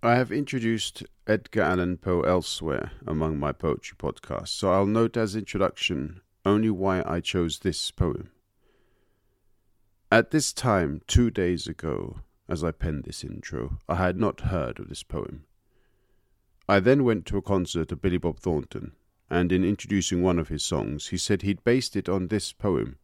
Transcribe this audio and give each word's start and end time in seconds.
I 0.00 0.14
have 0.14 0.30
introduced 0.30 1.02
Edgar 1.26 1.62
Allan 1.62 1.96
Poe 1.96 2.20
elsewhere 2.20 2.92
among 3.04 3.36
my 3.36 3.50
poetry 3.50 3.96
podcasts, 3.98 4.50
so 4.50 4.70
I'll 4.70 4.86
note 4.86 5.16
as 5.16 5.34
introduction 5.34 6.20
only 6.46 6.70
why 6.70 7.02
I 7.04 7.18
chose 7.18 7.58
this 7.58 7.90
poem. 7.90 8.30
At 10.12 10.30
this 10.30 10.52
time, 10.52 11.00
two 11.08 11.32
days 11.32 11.66
ago, 11.66 12.20
as 12.48 12.62
I 12.62 12.70
penned 12.70 13.04
this 13.04 13.24
intro, 13.24 13.80
I 13.88 13.96
had 13.96 14.16
not 14.16 14.42
heard 14.42 14.78
of 14.78 14.88
this 14.88 15.02
poem. 15.02 15.46
I 16.68 16.78
then 16.78 17.02
went 17.02 17.26
to 17.26 17.36
a 17.36 17.42
concert 17.42 17.90
of 17.90 18.00
Billy 18.00 18.18
Bob 18.18 18.38
Thornton, 18.38 18.92
and 19.28 19.50
in 19.50 19.64
introducing 19.64 20.22
one 20.22 20.38
of 20.38 20.46
his 20.46 20.62
songs, 20.62 21.08
he 21.08 21.16
said 21.16 21.42
he'd 21.42 21.64
based 21.64 21.96
it 21.96 22.08
on 22.08 22.28
this 22.28 22.52
poem. 22.52 22.98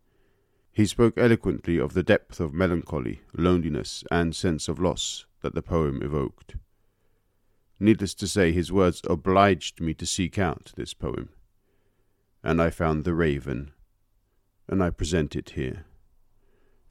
He 0.71 0.87
spoke 0.87 1.19
eloquently 1.19 1.77
of 1.77 1.95
the 1.95 2.05
depth 2.05 2.39
of 2.39 2.55
melancholy, 2.55 3.23
loneliness, 3.37 4.05
and 4.13 4.37
sense 4.37 4.69
of 4.69 4.79
loss 4.79 5.27
that 5.41 5.57
the 5.57 5.63
poem 5.63 6.01
evoked. 6.01 6.55
Needless 7.81 8.15
to 8.15 8.29
say, 8.29 8.53
his 8.53 8.71
words 8.71 9.03
obliged 9.09 9.81
me 9.81 9.95
to 9.95 10.07
seek 10.07 10.39
out 10.39 10.73
this 10.77 10.95
poem, 10.95 11.31
and 12.43 12.63
I 12.63 12.71
found 12.71 13.05
The 13.05 13.15
Raven, 13.15 13.73
and 14.69 14.83
I 14.83 14.91
present 14.91 15.35
it 15.35 15.51
here. 15.51 15.85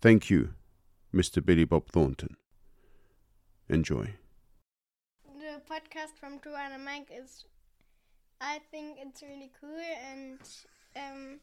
Thank 0.02 0.30
you, 0.30 0.54
Mr. 1.14 1.44
Billy 1.44 1.64
Bob 1.64 1.88
Thornton. 1.88 2.36
Enjoy. 3.70 4.16
The 5.40 5.62
podcast 5.70 6.20
from 6.20 6.40
Drew 6.40 6.56
and 6.56 6.84
Mike 6.84 7.10
is, 7.10 7.46
I 8.42 8.60
think 8.70 8.98
it's 9.00 9.22
really 9.24 9.52
cool, 9.62 9.80
and 10.12 10.40
um, 10.98 11.40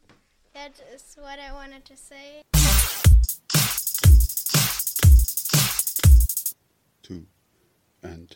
that 0.53 0.79
is 0.93 1.15
what 1.19 1.39
I 1.39 1.51
wanted 1.51 1.83
to 1.85 1.97
say. 1.97 2.43
Two 7.01 7.25
and 8.03 8.35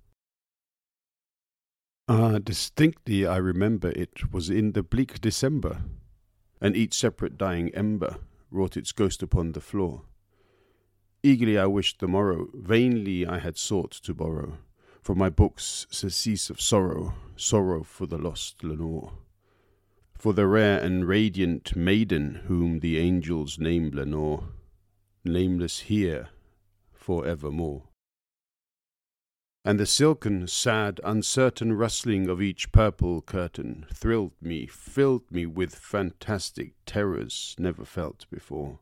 Ah, 2.13 2.39
distinctly 2.39 3.25
I 3.25 3.37
remember 3.37 3.89
it 3.91 4.33
was 4.33 4.49
in 4.49 4.73
the 4.73 4.83
bleak 4.83 5.21
December, 5.21 5.83
and 6.59 6.75
each 6.75 6.93
separate 6.93 7.37
dying 7.37 7.73
ember 7.73 8.17
wrought 8.51 8.75
its 8.75 8.91
ghost 8.91 9.23
upon 9.23 9.53
the 9.53 9.61
floor. 9.61 10.01
Eagerly 11.23 11.57
I 11.57 11.67
wished 11.67 12.01
the 12.01 12.09
morrow, 12.09 12.49
vainly 12.53 13.25
I 13.25 13.39
had 13.39 13.57
sought 13.57 13.91
to 14.03 14.13
borrow 14.13 14.57
from 15.01 15.19
my 15.19 15.29
books 15.29 15.87
surcease 15.89 16.49
of 16.49 16.59
sorrow, 16.59 17.13
sorrow 17.37 17.81
for 17.81 18.07
the 18.07 18.17
lost 18.17 18.61
Lenore, 18.61 19.13
for 20.13 20.33
the 20.33 20.47
rare 20.47 20.79
and 20.79 21.07
radiant 21.07 21.77
maiden 21.77 22.41
whom 22.47 22.81
the 22.81 22.97
angels 22.97 23.57
name 23.57 23.89
Lenore, 23.89 24.49
nameless 25.23 25.79
here 25.79 26.27
for 26.91 27.25
evermore 27.25 27.83
and 29.63 29.79
the 29.79 29.85
silken, 29.85 30.47
sad, 30.47 30.99
uncertain 31.03 31.73
rustling 31.73 32.27
of 32.27 32.41
each 32.41 32.71
purple 32.71 33.21
curtain 33.21 33.85
thrilled 33.93 34.33
me, 34.41 34.65
filled 34.65 35.29
me 35.31 35.45
with 35.45 35.75
fantastic 35.75 36.73
terrors 36.87 37.55
never 37.59 37.85
felt 37.85 38.25
before, 38.31 38.79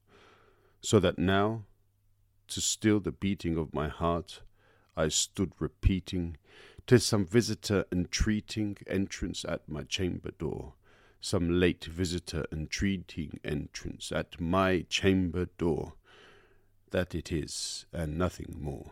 so 0.79 0.97
that 0.97 1.19
now, 1.19 1.65
to 2.47 2.61
still 2.61 3.01
the 3.01 3.11
beating 3.11 3.57
of 3.57 3.73
my 3.73 3.89
heart, 3.89 4.41
I 4.95 5.09
stood 5.09 5.51
repeating, 5.59 6.37
"'Tis 6.87 7.05
some 7.05 7.25
visitor 7.25 7.83
entreating 7.91 8.77
entrance 8.87 9.43
at 9.43 9.67
my 9.67 9.83
chamber 9.83 10.31
door, 10.31 10.75
some 11.19 11.59
late 11.59 11.83
visitor 11.83 12.45
entreating 12.53 13.41
entrance 13.43 14.13
at 14.13 14.39
my 14.39 14.85
chamber 14.87 15.47
door, 15.57 15.95
that 16.91 17.13
it 17.13 17.33
is, 17.33 17.85
and 17.91 18.17
nothing 18.17 18.55
more. 18.57 18.91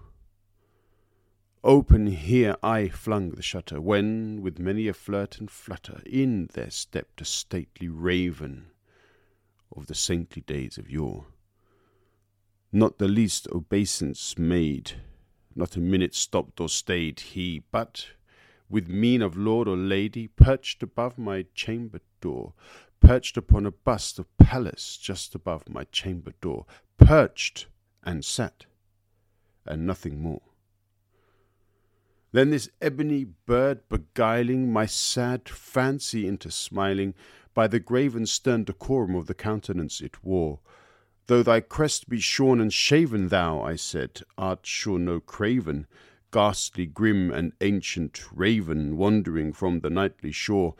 Open 1.63 2.07
here 2.07 2.55
I 2.63 2.87
flung 2.87 3.31
the 3.31 3.43
shutter, 3.43 3.79
when, 3.79 4.41
with 4.41 4.57
many 4.57 4.87
a 4.87 4.95
flirt 4.95 5.37
and 5.37 5.49
flutter, 5.49 6.01
in 6.07 6.49
there 6.53 6.71
stepped 6.71 7.21
a 7.21 7.25
stately 7.25 7.87
raven 7.87 8.71
of 9.75 9.85
the 9.85 9.93
saintly 9.93 10.41
days 10.41 10.79
of 10.79 10.89
yore. 10.89 11.27
Not 12.71 12.97
the 12.97 13.07
least 13.07 13.47
obeisance 13.51 14.39
made, 14.39 14.93
not 15.53 15.75
a 15.75 15.79
minute 15.79 16.15
stopped 16.15 16.59
or 16.59 16.67
stayed 16.67 17.19
he, 17.19 17.61
but, 17.71 18.07
with 18.67 18.87
mien 18.87 19.21
of 19.21 19.37
lord 19.37 19.67
or 19.67 19.77
lady, 19.77 20.29
perched 20.29 20.81
above 20.81 21.19
my 21.19 21.45
chamber 21.53 21.99
door, 22.21 22.53
perched 22.99 23.37
upon 23.37 23.67
a 23.67 23.71
bust 23.71 24.17
of 24.17 24.35
Pallas 24.37 24.97
just 24.97 25.35
above 25.35 25.69
my 25.69 25.83
chamber 25.91 26.33
door, 26.41 26.65
perched 26.97 27.67
and 28.01 28.25
sat, 28.25 28.65
and 29.63 29.85
nothing 29.85 30.19
more. 30.19 30.41
Then 32.31 32.49
this 32.49 32.69
ebony 32.81 33.25
bird 33.25 33.89
beguiling 33.89 34.71
my 34.71 34.85
sad 34.85 35.49
fancy 35.49 36.27
into 36.27 36.49
smiling, 36.49 37.13
by 37.53 37.67
the 37.67 37.79
grave 37.79 38.15
and 38.15 38.27
stern 38.27 38.63
decorum 38.63 39.15
of 39.15 39.27
the 39.27 39.33
countenance 39.33 39.99
it 39.99 40.23
wore. 40.23 40.59
Though 41.27 41.43
thy 41.43 41.59
crest 41.59 42.09
be 42.09 42.19
shorn 42.19 42.61
and 42.61 42.73
shaven, 42.73 43.27
thou, 43.27 43.61
I 43.61 43.75
said, 43.75 44.21
art 44.37 44.65
sure 44.65 44.99
no 44.99 45.19
craven, 45.19 45.87
ghastly, 46.31 46.85
grim, 46.85 47.31
and 47.31 47.53
ancient 47.59 48.21
raven, 48.31 48.97
wandering 48.97 49.51
from 49.53 49.81
the 49.81 49.89
nightly 49.89 50.31
shore. 50.31 50.75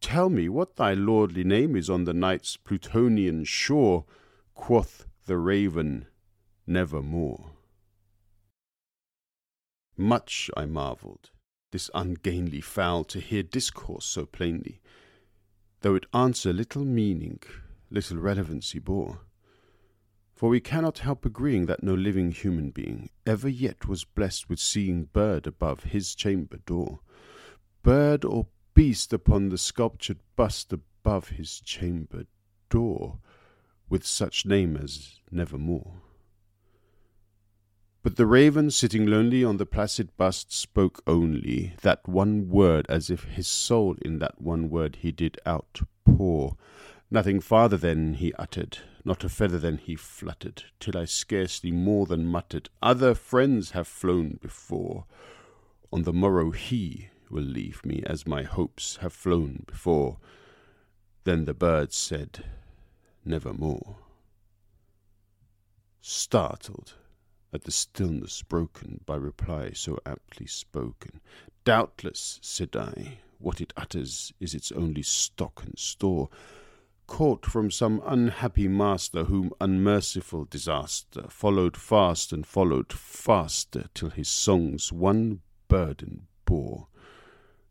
Tell 0.00 0.30
me 0.30 0.48
what 0.48 0.76
thy 0.76 0.94
lordly 0.94 1.42
name 1.42 1.74
is 1.74 1.90
on 1.90 2.04
the 2.04 2.14
night's 2.14 2.56
Plutonian 2.56 3.44
shore. 3.44 4.04
Quoth 4.54 5.06
the 5.26 5.36
raven, 5.36 6.06
Nevermore. 6.66 7.57
Much 10.00 10.48
I 10.56 10.64
marvelled, 10.64 11.30
this 11.72 11.90
ungainly 11.92 12.60
fowl, 12.60 13.02
to 13.02 13.18
hear 13.18 13.42
discourse 13.42 14.04
so 14.04 14.26
plainly, 14.26 14.80
though 15.80 15.96
it 15.96 16.06
answer 16.14 16.52
little 16.52 16.84
meaning, 16.84 17.40
little 17.90 18.18
relevancy 18.18 18.78
bore. 18.78 19.22
For 20.36 20.48
we 20.48 20.60
cannot 20.60 21.00
help 21.00 21.24
agreeing 21.24 21.66
that 21.66 21.82
no 21.82 21.94
living 21.94 22.30
human 22.30 22.70
being 22.70 23.10
ever 23.26 23.48
yet 23.48 23.88
was 23.88 24.04
blessed 24.04 24.48
with 24.48 24.60
seeing 24.60 25.06
bird 25.06 25.48
above 25.48 25.82
his 25.82 26.14
chamber 26.14 26.58
door, 26.58 27.00
bird 27.82 28.24
or 28.24 28.46
beast 28.74 29.12
upon 29.12 29.48
the 29.48 29.58
sculptured 29.58 30.20
bust 30.36 30.72
above 30.72 31.30
his 31.30 31.60
chamber 31.60 32.26
door, 32.70 33.18
with 33.88 34.06
such 34.06 34.46
name 34.46 34.76
as 34.76 35.18
Nevermore. 35.32 36.02
But 38.02 38.16
the 38.16 38.26
raven, 38.26 38.70
sitting 38.70 39.06
lonely 39.06 39.42
on 39.42 39.56
the 39.56 39.66
placid 39.66 40.16
bust, 40.16 40.52
spoke 40.52 41.02
only 41.06 41.74
that 41.82 42.08
one 42.08 42.48
word, 42.48 42.86
as 42.88 43.10
if 43.10 43.24
his 43.24 43.48
soul 43.48 43.96
in 44.02 44.18
that 44.20 44.40
one 44.40 44.70
word 44.70 44.98
he 45.00 45.10
did 45.10 45.38
outpour. 45.46 46.56
Nothing 47.10 47.40
farther 47.40 47.76
then 47.76 48.14
he 48.14 48.32
uttered, 48.34 48.78
not 49.04 49.24
a 49.24 49.28
feather 49.28 49.58
then 49.58 49.78
he 49.78 49.96
fluttered, 49.96 50.64
till 50.78 50.96
I 50.96 51.06
scarcely 51.06 51.72
more 51.72 52.06
than 52.06 52.26
muttered, 52.26 52.68
Other 52.82 53.14
friends 53.14 53.72
have 53.72 53.88
flown 53.88 54.38
before. 54.40 55.06
On 55.92 56.02
the 56.02 56.12
morrow 56.12 56.50
he 56.50 57.08
will 57.30 57.42
leave 57.42 57.84
me, 57.84 58.02
as 58.06 58.26
my 58.26 58.42
hopes 58.42 58.96
have 58.96 59.12
flown 59.12 59.64
before. 59.66 60.18
Then 61.24 61.46
the 61.46 61.54
bird 61.54 61.92
said, 61.92 62.44
Nevermore. 63.24 63.96
Startled, 66.00 66.94
at 67.52 67.64
the 67.64 67.70
stillness 67.70 68.42
broken 68.42 69.00
by 69.06 69.16
reply 69.16 69.70
so 69.72 69.98
aptly 70.04 70.46
spoken. 70.46 71.20
Doubtless, 71.64 72.38
said 72.42 72.76
I, 72.76 73.18
what 73.38 73.60
it 73.60 73.72
utters 73.76 74.32
is 74.40 74.54
its 74.54 74.72
only 74.72 75.02
stock 75.02 75.62
and 75.64 75.78
store, 75.78 76.28
caught 77.06 77.46
from 77.46 77.70
some 77.70 78.02
unhappy 78.04 78.68
master 78.68 79.24
whom 79.24 79.50
unmerciful 79.60 80.44
disaster 80.44 81.24
followed 81.28 81.76
fast 81.76 82.32
and 82.32 82.46
followed 82.46 82.92
faster 82.92 83.86
till 83.94 84.10
his 84.10 84.28
songs 84.28 84.92
one 84.92 85.40
burden 85.68 86.26
bore, 86.44 86.88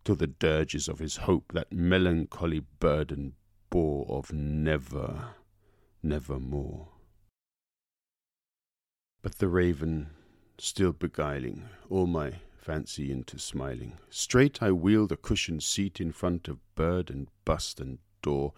till 0.03 0.15
the 0.15 0.27
dirges 0.27 0.87
of 0.87 0.99
his 0.99 1.17
hope 1.17 1.53
that 1.53 1.71
melancholy 1.71 2.61
burden 2.79 3.33
bore 3.69 4.05
of 4.09 4.33
never, 4.33 5.35
nevermore. 6.01 6.87
But 9.27 9.39
the 9.39 9.49
raven, 9.49 10.11
still 10.57 10.93
beguiling 10.93 11.67
all 11.89 12.07
my 12.07 12.35
fancy 12.55 13.11
into 13.11 13.37
smiling, 13.37 13.97
straight 14.09 14.63
I 14.63 14.71
wheeled 14.71 15.11
a 15.11 15.17
cushioned 15.17 15.63
seat 15.63 15.99
in 15.99 16.13
front 16.13 16.47
of 16.47 16.61
bird 16.75 17.09
and 17.09 17.27
bust 17.43 17.81
and 17.81 17.97
door. 18.21 18.53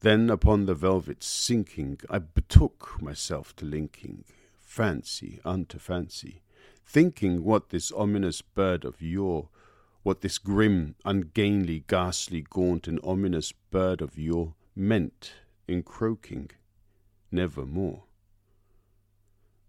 Then 0.00 0.28
upon 0.28 0.66
the 0.66 0.74
velvet 0.74 1.22
sinking, 1.22 2.00
I 2.10 2.18
betook 2.18 3.00
myself 3.00 3.54
to 3.54 3.64
linking 3.64 4.24
fancy 4.58 5.38
unto 5.44 5.78
fancy, 5.78 6.42
thinking 6.84 7.44
what 7.44 7.68
this 7.68 7.92
ominous 7.92 8.42
bird 8.42 8.84
of 8.84 9.00
yore, 9.00 9.48
what 10.02 10.22
this 10.22 10.38
grim, 10.38 10.96
ungainly, 11.04 11.84
ghastly, 11.86 12.44
gaunt, 12.50 12.88
and 12.88 12.98
ominous 13.04 13.52
bird 13.52 14.00
of 14.02 14.18
yore 14.18 14.54
meant 14.74 15.34
in 15.68 15.84
croaking 15.84 16.50
nevermore. 17.30 18.02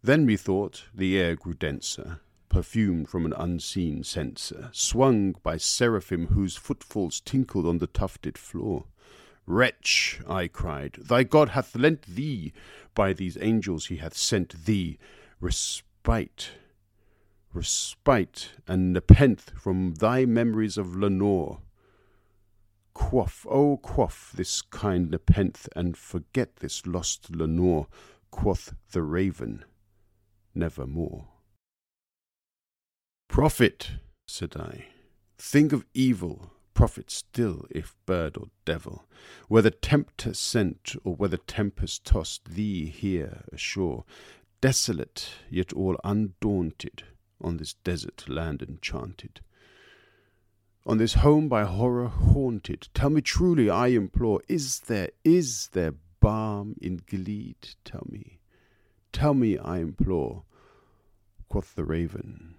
Then 0.00 0.24
methought 0.24 0.84
the 0.94 1.18
air 1.18 1.34
grew 1.34 1.54
denser, 1.54 2.20
perfumed 2.48 3.08
from 3.08 3.26
an 3.26 3.32
unseen 3.32 4.04
censer, 4.04 4.70
swung 4.72 5.32
by 5.42 5.56
seraphim 5.56 6.28
whose 6.28 6.56
footfalls 6.56 7.20
tinkled 7.20 7.66
on 7.66 7.78
the 7.78 7.88
tufted 7.88 8.38
floor. 8.38 8.84
Wretch, 9.44 10.20
I 10.28 10.46
cried, 10.46 10.98
thy 11.02 11.24
God 11.24 11.50
hath 11.50 11.74
lent 11.74 12.02
thee, 12.02 12.52
by 12.94 13.12
these 13.12 13.36
angels 13.40 13.86
he 13.86 13.96
hath 13.96 14.16
sent 14.16 14.66
thee, 14.66 14.98
respite, 15.40 16.52
respite, 17.52 18.50
and 18.68 18.92
nepenthe 18.92 19.50
from 19.58 19.94
thy 19.94 20.24
memories 20.24 20.78
of 20.78 20.94
Lenore. 20.94 21.60
Quaff, 22.94 23.44
oh, 23.50 23.78
quaff 23.78 24.32
this 24.32 24.62
kind 24.62 25.10
nepenthe, 25.10 25.68
and 25.74 25.96
forget 25.96 26.56
this 26.56 26.86
lost 26.86 27.34
Lenore, 27.34 27.88
quoth 28.30 28.74
the 28.92 29.02
raven 29.02 29.64
nevermore. 30.58 31.28
Prophet, 33.28 33.92
said 34.26 34.56
I, 34.56 34.86
think 35.38 35.72
of 35.72 35.86
evil, 35.94 36.52
prophet 36.74 37.10
still, 37.10 37.66
if 37.70 37.94
bird 38.06 38.36
or 38.36 38.48
devil, 38.64 39.04
whether 39.48 39.70
tempter 39.70 40.34
sent 40.34 40.96
or 41.04 41.14
whether 41.14 41.36
tempest 41.36 42.04
tossed 42.04 42.44
thee 42.44 42.86
here 42.86 43.44
ashore, 43.52 44.04
desolate 44.60 45.30
yet 45.48 45.72
all 45.72 45.96
undaunted, 46.04 47.04
on 47.40 47.56
this 47.56 47.74
desert 47.84 48.28
land 48.28 48.62
enchanted. 48.62 49.40
On 50.84 50.98
this 50.98 51.14
home 51.14 51.48
by 51.48 51.64
horror 51.64 52.08
haunted, 52.08 52.88
tell 52.94 53.10
me 53.10 53.20
truly, 53.20 53.68
I 53.70 53.88
implore, 53.88 54.40
is 54.48 54.80
there, 54.80 55.10
is 55.22 55.68
there 55.72 55.94
balm 56.20 56.74
in 56.80 57.00
Gilead? 57.06 57.76
Tell 57.84 58.06
me, 58.08 58.40
tell 59.12 59.34
me, 59.34 59.58
I 59.58 59.78
implore, 59.78 60.44
quoth 61.48 61.74
the 61.74 61.84
raven, 61.84 62.54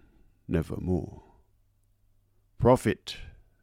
nevermore. 0.48 1.22
Prophet, 2.58 3.18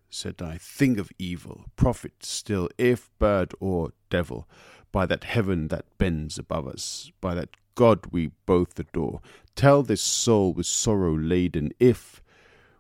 said 0.08 0.40
I, 0.40 0.56
thing 0.56 0.98
of 0.98 1.10
evil, 1.18 1.66
prophet 1.76 2.24
still, 2.24 2.68
if 2.78 3.10
bird 3.18 3.52
or 3.60 3.92
devil, 4.08 4.48
by 4.92 5.04
that 5.06 5.24
heaven 5.24 5.68
that 5.68 5.98
bends 5.98 6.38
above 6.38 6.66
us, 6.66 7.10
by 7.20 7.34
that 7.34 7.50
God 7.74 8.06
we 8.10 8.30
both 8.46 8.78
adore, 8.78 9.20
tell 9.54 9.82
this 9.82 10.00
soul 10.00 10.54
with 10.54 10.66
sorrow 10.66 11.14
laden, 11.14 11.72
if, 11.78 12.22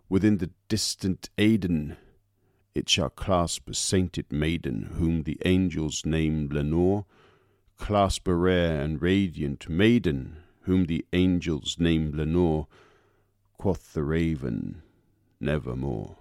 within 0.08 0.38
the 0.38 0.50
distant 0.68 1.28
Aidenn, 1.36 1.96
it 2.74 2.88
shall 2.88 3.10
clasp 3.10 3.68
a 3.68 3.74
sainted 3.74 4.32
maiden, 4.32 4.94
whom 4.94 5.24
the 5.24 5.38
angels 5.44 6.06
name 6.06 6.48
Lenore, 6.50 7.04
clasp 7.78 8.26
a 8.28 8.34
rare 8.34 8.80
and 8.80 9.00
radiant 9.00 9.68
maiden, 9.68 10.36
whom 10.62 10.86
the 10.86 11.04
angels 11.12 11.76
name 11.78 12.12
Lenore, 12.14 12.66
quoth 13.56 13.92
the 13.92 14.02
raven, 14.02 14.82
nevermore. 15.40 16.16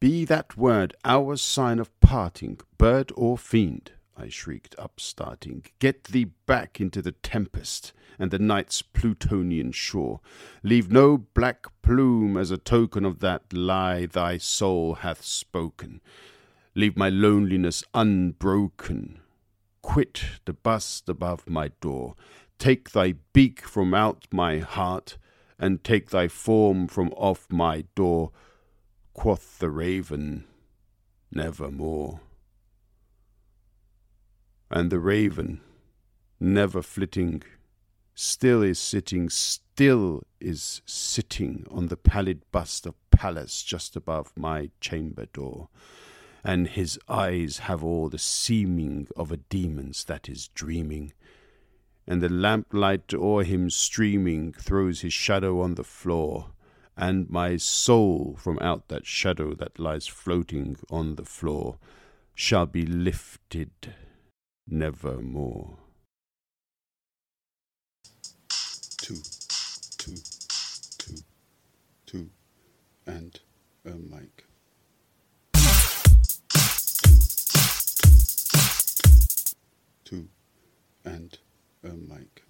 Be 0.00 0.24
that 0.24 0.56
word 0.56 0.94
our 1.04 1.36
sign 1.36 1.78
of 1.78 2.00
parting, 2.00 2.58
bird 2.76 3.12
or 3.14 3.38
fiend, 3.38 3.92
I 4.16 4.28
shrieked, 4.28 4.74
upstarting. 4.78 5.64
Get 5.78 6.04
thee 6.04 6.24
back 6.46 6.80
into 6.80 7.00
the 7.00 7.12
tempest 7.12 7.92
and 8.18 8.30
the 8.30 8.38
night's 8.38 8.82
Plutonian 8.82 9.72
shore. 9.72 10.20
Leave 10.62 10.90
no 10.90 11.16
black 11.16 11.66
plume 11.82 12.36
as 12.36 12.50
a 12.50 12.58
token 12.58 13.04
of 13.04 13.20
that 13.20 13.52
lie 13.52 14.06
thy 14.06 14.38
soul 14.38 14.96
hath 14.96 15.24
spoken. 15.24 16.00
Leave 16.74 16.96
my 16.96 17.08
loneliness 17.08 17.84
unbroken 17.92 19.20
quit 19.82 20.24
the 20.46 20.52
bust 20.52 21.08
above 21.08 21.48
my 21.48 21.68
door. 21.80 22.14
Take 22.58 22.92
thy 22.92 23.14
beak 23.32 23.62
from 23.62 23.92
out 23.92 24.26
my 24.32 24.58
heart, 24.58 25.18
and 25.58 25.84
take 25.84 26.10
thy 26.10 26.28
form 26.28 26.88
from 26.88 27.08
off 27.10 27.46
my 27.50 27.84
door. 27.94 28.30
Quoth 29.12 29.58
the 29.58 29.68
raven, 29.68 30.44
Nevermore. 31.30 32.20
And 34.70 34.90
the 34.90 34.98
raven, 34.98 35.60
never 36.40 36.80
flitting, 36.80 37.42
still 38.14 38.62
is 38.62 38.78
sitting, 38.78 39.28
still 39.28 40.22
is 40.40 40.80
sitting 40.86 41.66
on 41.70 41.88
the 41.88 41.96
pallid 41.96 42.42
bust 42.50 42.86
of 42.86 42.94
Pallas 43.10 43.62
just 43.62 43.96
above 43.96 44.32
my 44.34 44.70
chamber 44.80 45.26
door, 45.26 45.68
and 46.44 46.68
his 46.68 46.98
eyes 47.08 47.58
have 47.58 47.84
all 47.84 48.08
the 48.08 48.18
seeming 48.18 49.08
of 49.16 49.30
a 49.30 49.36
demon's 49.36 50.04
that 50.04 50.28
is 50.28 50.48
dreaming, 50.48 51.12
and 52.06 52.20
the 52.20 52.28
lamplight 52.28 53.14
o'er 53.14 53.44
him 53.44 53.70
streaming 53.70 54.52
throws 54.52 55.02
his 55.02 55.12
shadow 55.12 55.60
on 55.60 55.74
the 55.74 55.84
floor, 55.84 56.50
and 56.96 57.30
my 57.30 57.56
soul 57.56 58.36
from 58.38 58.58
out 58.60 58.88
that 58.88 59.06
shadow 59.06 59.54
that 59.54 59.78
lies 59.78 60.06
floating 60.06 60.76
on 60.90 61.14
the 61.14 61.24
floor 61.24 61.78
shall 62.34 62.66
be 62.66 62.84
lifted 62.84 63.70
nevermore. 64.66 65.78
Two, 68.98 69.16
two, 69.98 70.14
two, 70.98 71.16
two, 72.06 72.30
and 73.06 73.40
a 73.84 73.90
mic. 73.90 74.41
And 81.04 81.38
a 81.84 81.88
mic. 81.88 82.41